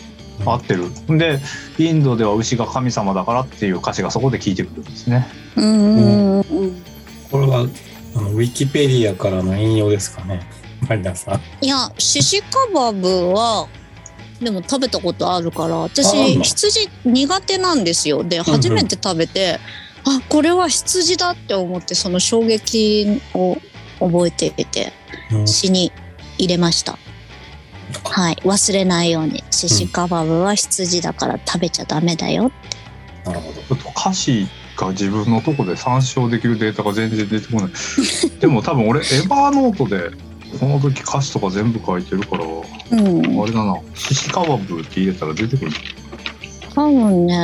[0.45, 0.91] 合ってる。
[1.17, 1.39] で
[1.79, 5.29] インドでは牛が神様だからっていう歌詞がそこで聞いてくるんですね。
[5.57, 6.41] うん。
[6.41, 6.83] うん
[7.31, 7.67] これは
[8.17, 10.47] あのウィキペディアからの引用ですかね。
[10.89, 11.41] マリナさん。
[11.65, 13.69] いやシシカバブは
[14.41, 16.43] でも食べたことあるから私の？
[16.43, 18.25] 羊苦手なんですよ。
[18.25, 18.43] でん。
[18.43, 19.59] 初めて食べて、
[20.05, 23.57] あこれは羊だって思ってその衝撃を
[24.01, 24.93] 覚えていて
[25.33, 25.47] うん。
[25.49, 25.93] 詩に
[26.39, 26.99] 入れました。
[28.05, 28.35] はい。
[28.45, 29.45] 忘れないように。
[29.51, 32.51] シシカバブは羊だから食べちゃダメだよ
[33.25, 33.63] なるほど。
[33.63, 37.71] ちょっと歌詞が自分のとこで参照できるデータが全然出てこない。
[38.41, 40.11] でも多分俺エヴァーノートで
[40.59, 43.43] この時歌詞とか全部書いてるからうん。
[43.43, 43.77] あれだな。
[43.95, 45.71] シシカバブって入れたら出てくる。
[46.75, 47.35] 多分ね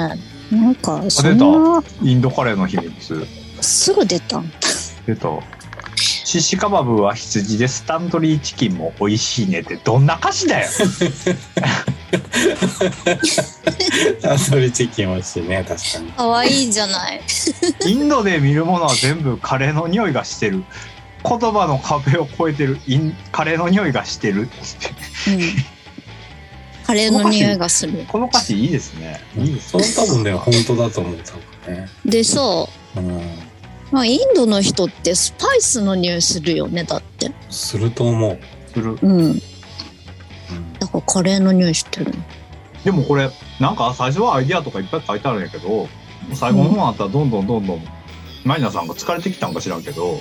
[0.51, 1.35] なんかそ出た。
[1.37, 3.27] んなインドカレーの秘密。
[3.61, 4.43] すぐ出た。
[5.07, 5.29] 出た。
[6.31, 10.69] シシカバブは羊でスタンドリーチキンも美味しいねってどんな歌詞だよ。
[14.23, 16.13] タンドリーチキン美味しいね確かに。
[16.13, 17.21] 可愛いじゃない？
[17.85, 20.63] インドで見るものは全部カレーの匂いがしてる。
[21.25, 22.79] 言葉の壁を越えてる。
[22.87, 24.55] インカレーの匂いがしてるって。
[25.33, 25.41] うん。
[26.87, 28.05] カレーの匂いがする。
[28.07, 29.21] この歌詞いいですね。
[29.37, 31.33] いいですその多分ね本当だと思う多
[31.67, 31.89] 分ね。
[32.05, 33.50] でそうん
[33.91, 37.31] まあインドの人ってスパイスの匂いするよねだって。
[37.51, 38.39] すると思う。
[38.73, 38.99] する。
[39.03, 39.39] うん。
[40.79, 42.13] だからカレーの匂いしてるの。
[42.85, 45.89] でもこれなんか最初はアイディアとかいっぱい書いてあるんやけど
[46.35, 47.83] 最後の方になったらどんどんどんどん
[48.45, 50.19] マリナさんが疲れてきたんか知らんけど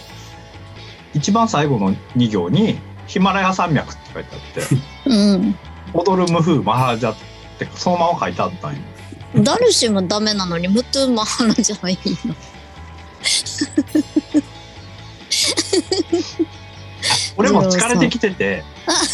[1.13, 2.77] 一番最後の2行に
[3.07, 4.75] 「ヒマラヤ山脈」って書いてあって
[5.09, 5.57] うん
[5.93, 7.15] 「踊る無風マハラジャ」っ
[7.57, 8.79] てそのまま書いてあったんよ。
[9.35, 12.35] ダルシもダメなのにムトゥマハラじゃないの
[17.37, 18.63] 俺も疲れてきてて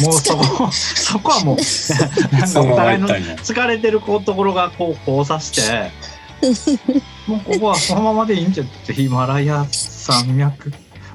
[0.01, 1.57] もうそこそこはもう
[2.35, 3.07] なんかお互いの。
[3.09, 5.91] 疲れてるところがこう交差して
[7.27, 10.71] もうここはそのままでいいんじゃってヒマラヤ山脈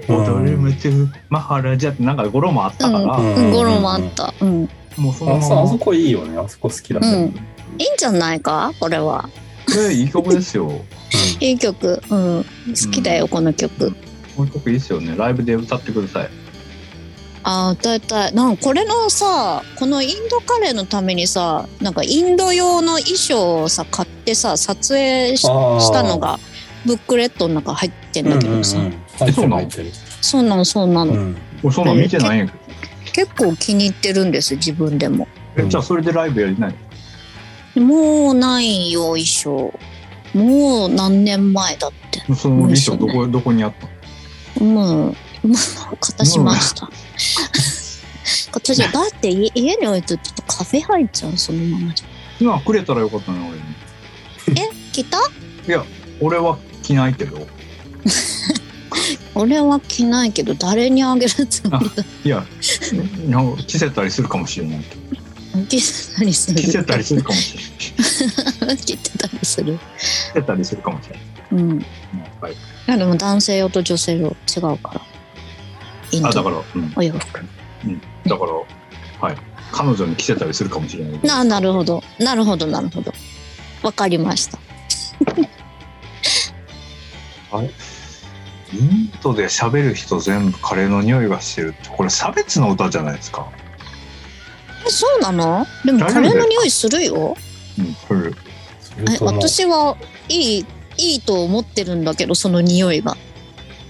[0.08, 3.34] 踊るムトゥマハラジャってなんか語呂もあったから、うん。
[3.34, 3.50] うん。
[3.52, 4.32] ゴロもあった。
[4.40, 4.68] うん。
[4.96, 6.38] もうそのあそあそままこいいよね。
[6.38, 7.08] あそこ好きだね。
[7.08, 7.16] うん。
[7.78, 8.72] いいんじゃないか？
[8.80, 9.28] これは
[9.78, 10.85] えいい曲ですよ。
[11.40, 12.02] いい曲。
[12.11, 12.44] うん。
[12.68, 13.92] 好きだよこの曲。
[14.37, 15.14] この曲いいですよね。
[15.16, 16.30] ライブで歌ってください。
[17.42, 18.35] あー歌いたい。
[18.35, 25.42] なんかこれのさこのインドカレーのためにさなんかインド用の衣装をさ買ってさ撮影し
[25.92, 26.38] たのが
[26.85, 29.33] ブックレットの中入ってんだけどさ、うんうんうん。
[29.33, 29.70] そうなの？
[30.64, 31.37] そうなの、うん。
[31.62, 32.59] 俺そんなん見てないんやけど。
[33.12, 35.26] 結構気に入ってるんです自分でも。
[35.56, 36.74] えじゃあそれでライブやりない
[37.76, 39.72] もうないよ衣装
[40.35, 42.20] もう何年前だって。
[42.35, 43.74] その衣装どこどこにあっ
[44.56, 44.64] た？
[44.64, 44.90] のも
[45.44, 45.54] うも
[45.92, 46.87] う片しました。
[46.87, 46.90] だ
[49.02, 52.06] って家家に置いとちょっとカフェ入っちゃうそのままじゃ。
[52.40, 53.38] 今くれたらよかったね
[54.46, 54.61] 俺に。
[54.61, 55.18] え来た？
[56.20, 57.46] 俺は着ないけど。
[59.35, 62.04] 俺は着ないけど誰にあげるつもりだ？
[62.24, 62.44] いや
[63.66, 64.80] 着せたりするかもしれない。
[64.80, 65.19] けど
[65.68, 66.60] 着せたりする。
[66.60, 68.76] 着せたりするかもしれない。
[68.76, 69.78] 着てたりする。
[69.78, 69.80] 着
[70.34, 71.24] せたりするかもしれない。
[71.52, 71.80] うん。
[71.80, 71.84] い
[72.40, 72.54] はい。
[72.86, 75.00] やでも男性用と女性用違うから。
[76.12, 76.28] インド。
[76.28, 77.40] あだから、うん、お洋服。
[78.26, 78.52] だから
[79.20, 79.36] はい。
[79.72, 81.20] 彼女に着せたりするかもしれない。
[81.22, 82.02] ななるほど。
[82.18, 83.12] なるほどなるほど。
[83.82, 84.58] わかりました。
[88.72, 91.88] インドで喋る人全部カレーの匂いがしてるって。
[91.88, 93.50] これ差別の歌じゃないですか
[94.86, 95.66] えそうなの？
[95.84, 97.36] でもカレーの匂いするよ。
[97.78, 98.30] うんこれ
[99.12, 99.96] え私は
[100.28, 100.66] いい
[100.96, 103.16] いいと思ってるんだけどその匂いが。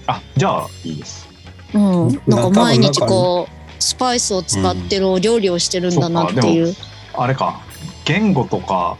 [0.07, 1.27] あじゃあいいです。
[1.73, 2.07] うん。
[2.27, 6.75] ななんか毎日こうスパイスを使ってるお料理をしてるんだなっていう。
[7.13, 7.61] あれか。
[8.05, 8.97] 言語とか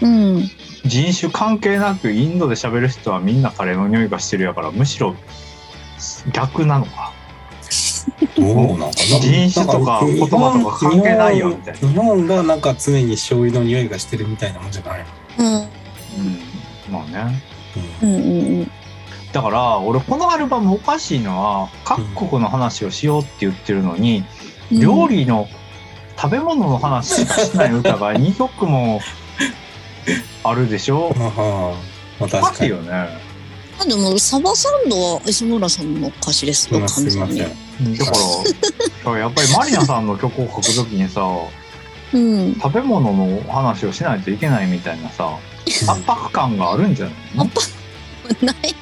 [0.00, 0.50] うん。
[0.84, 5.14] 人種関係なくインドで喋る人はみんなカレーの匂いがしてるやからむしろ
[6.32, 7.12] 逆なのか
[8.36, 8.90] どうなんかな。
[8.92, 11.88] 人種とか言葉とか関係ないよみたいな。
[11.88, 15.04] 日本がなんか常に醤油の匂いがしてるみたいなもんじゃない
[15.38, 15.46] うん。
[15.46, 15.62] うん。
[16.90, 17.42] まあね。
[18.02, 18.14] うん。
[18.14, 18.20] うん
[18.60, 18.70] うん
[19.32, 24.24] だから俺このアルバムおかしいのは各国の話をしようって言ってるのに、
[24.72, 25.46] 料理の
[26.20, 29.00] 食べ物の話しかしない歌が2曲も
[30.42, 31.14] あるでしょ？
[32.18, 32.56] おか確かに。
[32.56, 32.90] しいよね。
[33.78, 37.04] あでもサバサンドは磯村さんの歌詞ですよません。
[37.10, 37.30] 完
[37.98, 38.04] だ
[39.04, 41.22] からやっぱりマリナさんの曲を書くときにさ
[42.12, 42.54] うん。
[42.60, 47.44] 食べ物の話をしないといけないみたいなさ 圧迫感があるんじゃないの？
[48.42, 48.74] ない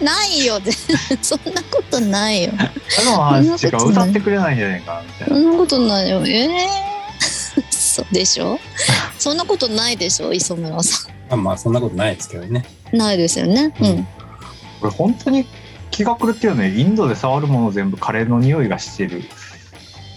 [0.00, 0.58] ないよ。
[1.22, 2.50] そんなことないよ。
[2.88, 5.34] 食べ物の話しか歌ってくれないんじゃないかなみたいな。
[5.34, 6.22] そんなことないよ。
[6.26, 6.68] ええ
[7.70, 8.58] そうでしょ？
[9.18, 10.32] そんなことないでしょ？
[10.32, 12.64] 磯村さまあまあそんなことないですけどね。
[12.92, 13.72] んないですよね。
[13.80, 14.06] うん。
[14.80, 15.46] これ本当に
[15.96, 16.78] 気が狂ってるよね。
[16.78, 19.22] インドで触るもの全部カレーの匂いがしてる。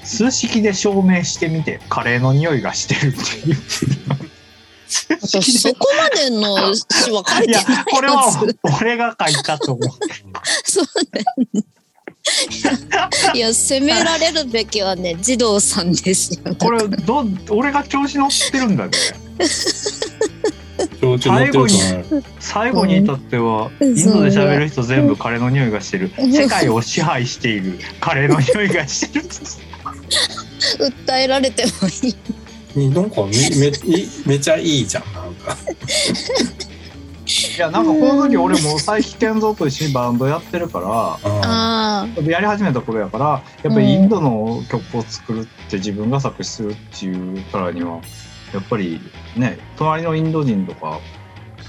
[0.03, 3.55] 数式で証明してみてカレーの匂いがしてるっていう。
[4.89, 5.39] そ
[5.75, 8.45] こまでの詩は書いてないこれは
[8.81, 9.89] 俺が書いたと思う。
[10.65, 10.85] そう
[11.53, 11.63] ね。
[13.33, 16.55] いや責められるべきはね児童さんですよ。
[16.55, 18.91] これど俺が調子乗ってるんだね
[21.01, 22.23] 調子乗ってると思う。
[22.39, 23.97] 最後に至っては、うん。
[23.97, 26.11] インドで喋る人全部カレーの匂いがしてる。
[26.17, 27.79] 世界を支配している。
[27.99, 29.25] カレーの匂いがしてる。
[31.07, 31.71] 訴えられても
[32.03, 32.89] いい。
[32.89, 35.57] なんかめめいめちゃいいじゃんなんか。
[37.29, 48.01] いやなんかこの時俺も佐伯健三と一緒にバンドやってるからやり始めた頃やからやっぱりインドの曲を作るって自分が作詞するっていうからには
[48.53, 48.99] やっぱり
[49.35, 50.99] ね隣のインド人とか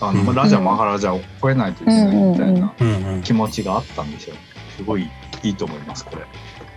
[0.01, 2.74] あの、うんラジャマハラジャを超えないといけないみたいな
[3.22, 4.37] 気持ちがあったんですよ
[4.76, 5.09] すごい
[5.43, 6.22] いいと思いますこれ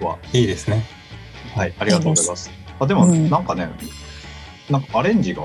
[0.05, 0.17] は。
[0.33, 0.83] いいですね。
[1.55, 2.51] はい、ありがとうございます。
[2.79, 3.69] あでも、うんなんかね、
[4.69, 5.43] なんかアレンジが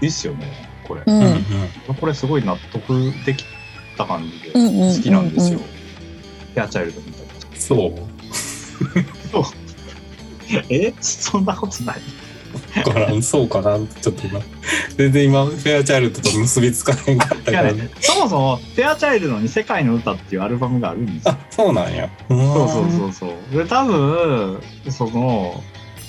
[0.00, 0.46] いいっすよね、
[0.84, 1.00] これ。
[1.00, 1.38] あ、ううんうんん。
[2.00, 3.46] これすごい納得できっ
[3.96, 5.58] た感じで好きなんですよ。
[5.58, 7.32] フェアチャイルドみたいな。
[7.56, 7.92] そう。
[10.70, 10.94] え？
[11.00, 11.96] そんなことない
[12.84, 14.40] だから、そうかなちょっと今。
[14.96, 21.32] 全然今、フェアチャイルドと結びつかへんかったから、いやね、そもそも、フェアチャイルドに世界の歌っていうアルバムがあるんですよ。
[21.32, 22.08] あ、そうなんや。
[22.28, 22.38] そう
[22.68, 23.56] そうそうそう。
[23.56, 25.62] で、多分、その、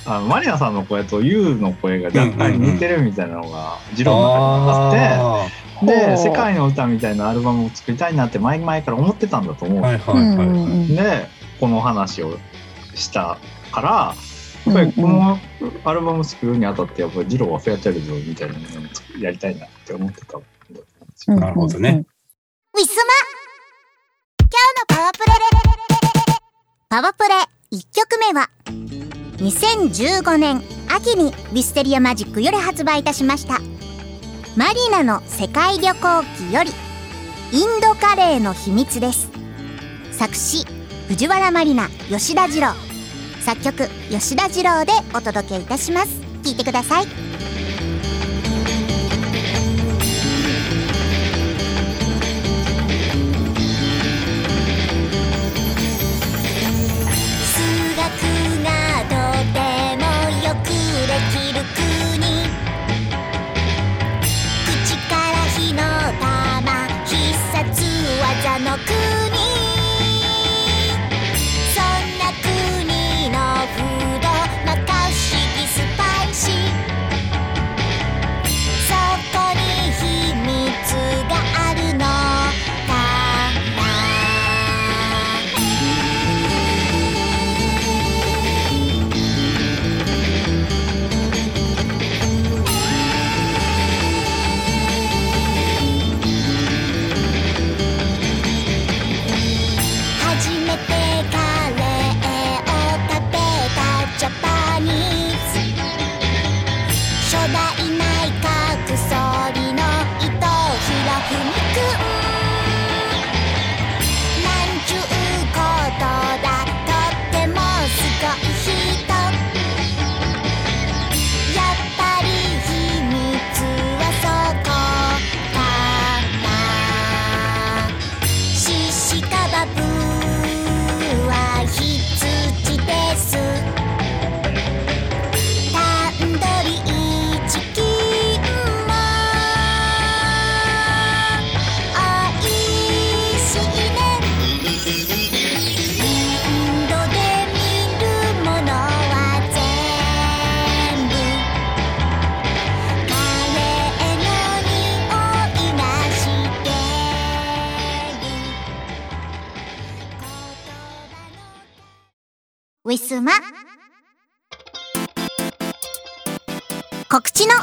[0.05, 9.81] あのマリナさんの声とユウの声が若干似てるみたいなのが、ジローの中にあって、あで、世界の歌みたいなアルバムを作りたいなって前々から思ってたんだと思う。
[9.81, 10.47] ーはいはいはい。
[10.47, 11.27] うんうんで、
[11.59, 12.37] この話を
[12.95, 13.37] した
[13.71, 14.15] から、
[14.67, 15.39] やっぱりこの
[15.85, 21.35] アルバム作るにあたって、やっぱりジローはフェアチャイルドみたいなものをやりたいなって思ってたんだと思うんですよ。
[21.35, 21.41] うん。
[21.41, 22.05] なるほどね。
[22.73, 23.13] ウィスマ
[24.39, 25.25] 今日のパワプレ
[26.89, 27.35] パワプレ
[27.71, 28.49] 1曲目は
[29.37, 33.59] 2015年秋にウィステリアマジックより発売いたしました。
[34.55, 36.71] マリナの世界旅行記より
[37.51, 39.29] インドカレーの秘密です。
[40.11, 40.65] 作詞
[41.07, 42.86] 藤原マリナ吉田二郎
[43.47, 46.19] 作曲吉田二郎でお届けいたします。
[46.43, 47.36] 聴いてください。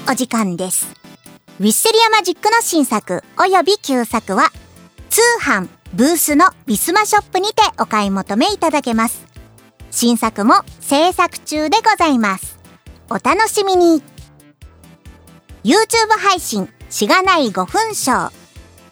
[0.07, 0.94] お時間です。
[1.61, 4.50] ウィステリアマジックの新作及び旧作は
[5.09, 9.24] 通販ブースのウィスマショップにてお買い求めいただけます。
[9.90, 12.59] 新作も制作中でございます。
[13.11, 14.02] お楽しみに
[15.62, 18.32] YouTube 配信しがない5分ショー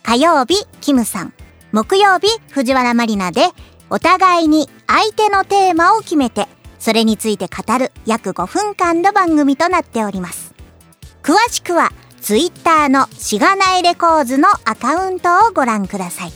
[0.02, 1.34] 火曜日キムさん
[1.70, 3.48] 木曜日藤原マリナで
[3.90, 6.48] お互いに相手のテーマを決めて
[6.78, 10.41] それについて語る約5分間の番組となっております
[11.22, 16.32] 詳しくは Twitter のしがないレコーズのアカウントをご覧ください。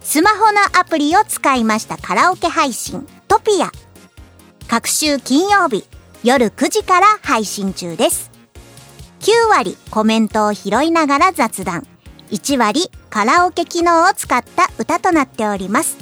[0.00, 3.70] スマホのアプリを使いましたカラオケ配信トピア。
[4.68, 5.84] 各週金曜日
[6.22, 8.30] 夜9時から配信中です。
[9.20, 11.86] 9割コメントを拾いながら雑談。
[12.30, 15.96] 1割カラオケ機能を使った歌となっております。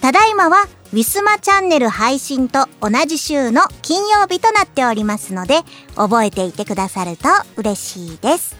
[0.00, 5.56] ただいまはウィスマチャンネル配信と同じ週の金曜日となっておりますので
[5.96, 8.54] 覚えていてくださると嬉しいです。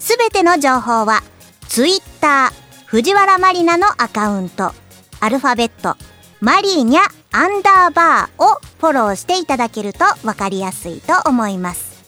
[0.00, 1.22] すべての情報は
[1.68, 2.50] Twitter
[2.86, 4.72] 藤原マリナのアカウント
[5.20, 5.96] アルファベット
[6.40, 12.04] マリーニャアンダーバーをフォローしていただけるとわかりやすいと思います。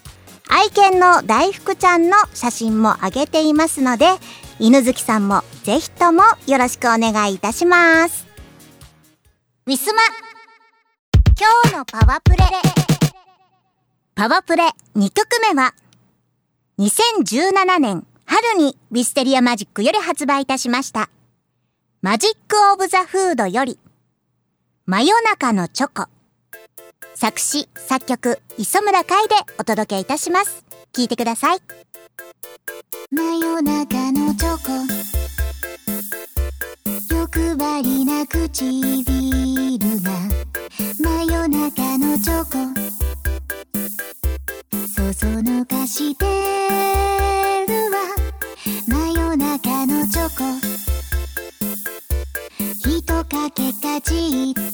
[0.49, 4.09] 愛犬の大福ちゃんの写真も上げていますので
[4.59, 8.30] 犬好きさんもぜひともよろしくお願いいたします。
[9.70, 10.02] ウィスマ。
[11.38, 12.38] 今日のパワプレ。
[14.16, 14.64] パワプレ
[14.96, 15.74] 2曲目は
[16.80, 21.08] 2017年春にウィステリアマジックより発売いたしました。
[22.02, 23.78] マジックオブザフードより
[24.86, 26.08] 真夜中のチョコ。
[27.14, 30.64] 作詞作曲磯村海でお届けいたします。
[30.92, 31.60] 聞いてください。
[33.12, 35.39] 真夜中のチョコ。
[37.51, 38.53] 欲張りな唇
[40.03, 40.12] が
[41.01, 42.51] 真夜中のチョコ。
[44.86, 46.24] そそのかして
[47.66, 47.98] るわ。
[48.86, 50.44] 真夜中のチョコ。
[52.88, 54.69] ひとかけかじって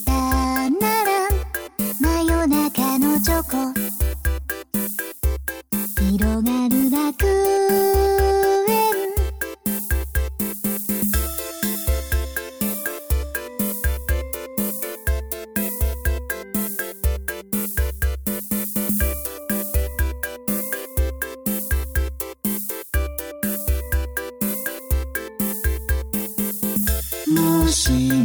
[27.66, 28.15] も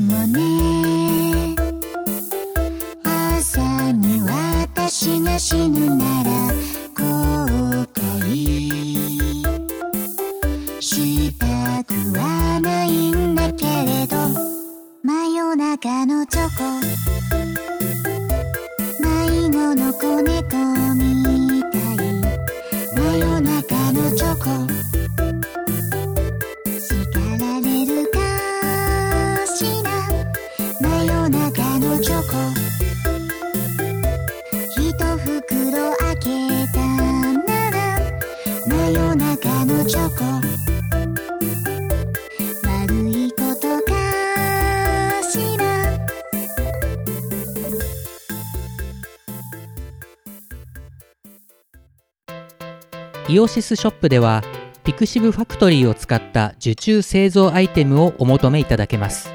[53.32, 54.44] イオシスショップでは
[54.84, 59.32] ピクシブファクトリーを使った受注製造アイテムをお求めいただけます。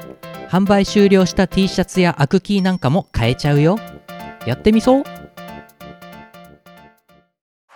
[0.51, 3.79] 販売終了した T シャツやアクキーなんかも買えちゃうよ。
[4.45, 4.99] やってみそう。
[4.99, 5.15] イオパ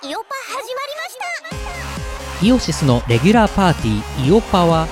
[0.03, 0.13] 始まり
[0.95, 1.17] まし
[2.39, 2.45] た。
[2.45, 4.87] イオシスのレギュラーパーティーイオパは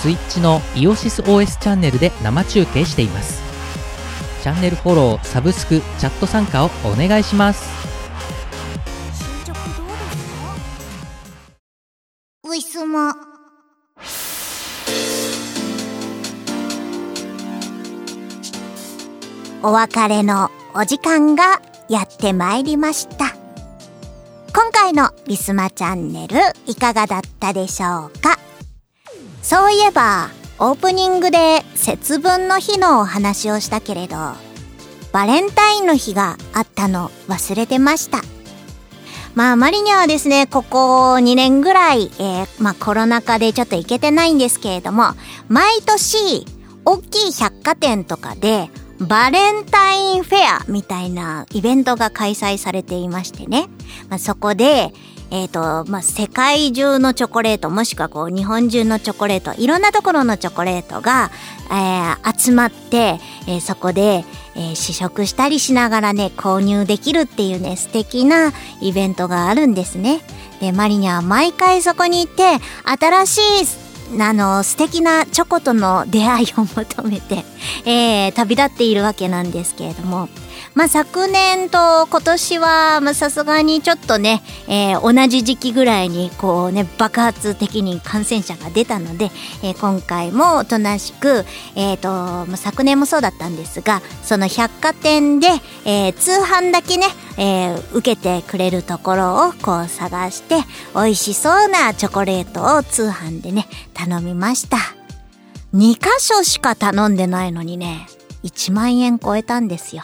[0.00, 3.42] スイッチのイオシス OS チャンネルで生中継しています。
[4.42, 7.91] チャンネルフォローサブスクチャット参加をお願いします
[19.64, 23.26] お別れのお時間がやってまいりました。
[24.52, 26.36] 今回のリスマチャンネル
[26.66, 28.40] いかがだったでしょうか？
[29.40, 34.16] そういえば、オープニングで節分の日のお話をしたけれど、
[35.12, 38.18] バレンタインの日があったの忘れてました。
[39.36, 45.12] まあ、マリニャはですね、ここ2年ぐらい、えーまあコロナ禍でちょっと行けてないんですけれども、
[45.48, 46.46] 毎年、
[46.84, 48.68] 大きい百貨店とかで、
[49.06, 53.68] バレンタインフェアみたいなイベントが開催されていましてね。
[54.08, 54.92] まあ、そこで、
[55.30, 61.30] えっ、と、まあ、世界中のチョコレート、もしくはこう、日本中のチョコレート、いろんなところのチョコレートが、
[61.70, 64.24] えー集まって、えーそこで、
[64.54, 70.20] えー試食したりしながらね、購入できるっていうね、素敵なイベントがあるんですね。
[70.60, 73.66] で、マリニャは毎回そこに行って、新しい、
[74.20, 77.44] あの、素敵なチョコとの出会いを求めて、
[77.84, 80.28] えー旅立っているわけなんですけれども、
[80.74, 89.30] まあ、昨年と今年は、ま、さすがにちょっとね、えー同じ時期ぐらいに、こうね、爆発的に感染者が出たので、
[89.62, 91.44] えー今回もおとなしく、
[91.76, 95.48] えっ、と、ま昨年もそうだったんですが、その百貨店で、
[95.84, 97.06] えー通販だけね、
[97.36, 100.56] えー受けてくれるところをこう探して、
[100.94, 104.78] 美味しそうなチョコレートを通販でね、頼みました。
[105.74, 108.06] 2箇所しか頼んでないのにね、
[108.44, 110.02] 1万円超えたんですよ。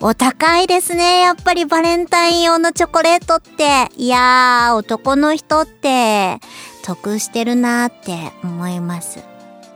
[0.00, 1.20] お高いですね。
[1.22, 3.88] やっぱりバレンタイン用のチョコレートって。
[3.96, 6.38] いやー、男の人って
[6.84, 9.18] 得してるなーって思います。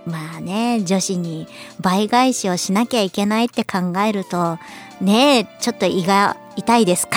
[0.06, 1.48] まあね、女子に
[1.80, 4.58] 倍返しをしなきゃいけないって考えると、
[5.00, 7.16] ねえちょっと胃が痛いですか？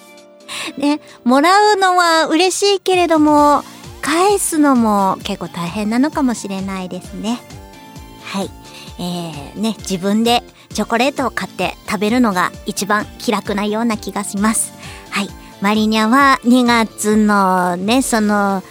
[0.76, 3.62] ね、もらうのは嬉しいけれども、
[4.02, 7.40] 返すのも結構大変なのかもしれないですね。
[8.22, 8.50] はい。
[8.98, 10.42] えー、ね、自分で
[10.74, 14.72] チョコレートを買って食べるのが一番気楽なような気がします。
[15.10, 15.47] はい。
[15.60, 18.62] マリニャは2月のね、その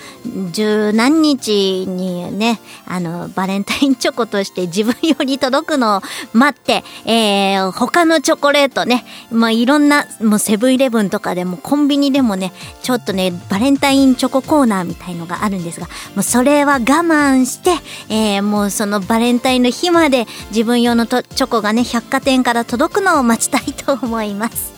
[0.52, 17.72] 十何日にね、あの、バレンタインチョコとして自分用に届くのを待って、えー、他のチョコレートね、まあ、いろんな、もうセブンイレブンとかでもコンビニでもね、ちょっとね、バレンタインチョココーナーみたいのがあるんですが、もうそれは我慢して、
[18.10, 24.77] えー、もうそのバレンタインの日まで自分用のチョコがね、百貨店から届くのを待ちたいと思います。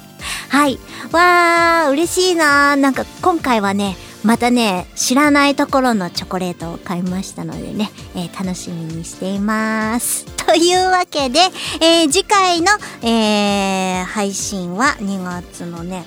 [0.49, 0.79] はい。
[1.11, 11.39] わー、嬉しいなーなんか今回はね、またね知らないところのチョコレートを買いましたのでね、えー楽しみにしています というわけで、
[11.79, 12.67] えー次回の、
[13.01, 16.03] えー配信は2月のね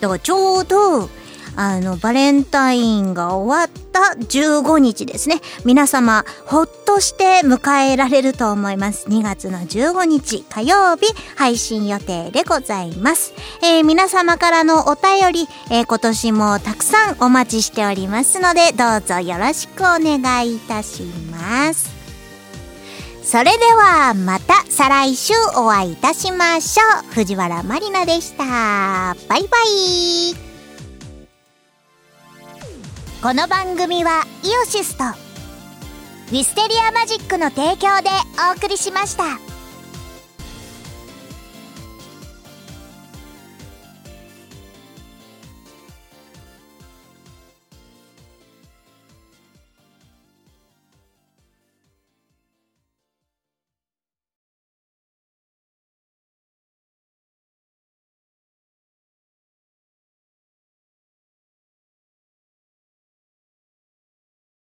[0.00, 1.10] だからちょうど
[1.56, 5.40] あのバレンタインが終わった15日ですね。
[5.64, 9.06] 皆様ほっとして迎えられると思います。
[9.08, 13.32] 2月の15日火曜日配信予定でございます、
[13.62, 21.90] えー皆様からのお便り、えー今年もたくさんお待ちしておりますのでどうぞよろしくお願いいたします。
[23.22, 27.14] それではまた再来週お会いいたしましょう。
[27.14, 28.44] 藤原まりなでした。
[29.28, 30.49] バイバイ。
[33.22, 38.08] この番組はイオシスとウィステリアマジックの提供で
[38.50, 39.59] お送りしました。